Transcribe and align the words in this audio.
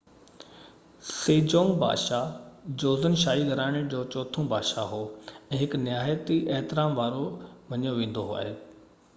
Sejong 1.09 1.69
بادشاه 1.83 2.31
Joseon 2.83 3.17
شاهي 3.25 3.43
گهراڻي 3.51 3.83
جو 3.91 4.01
چوٿون 4.15 4.49
بادشاه 4.55 4.89
هو 4.95 5.03
۽ 5.59 5.61
هڪ 5.65 5.79
نهيات 5.83 6.35
احترام 6.39 6.97
وارو 7.03 7.25
مڃيو 7.71 7.95
ويندو 8.01 8.29
آهي 8.43 8.59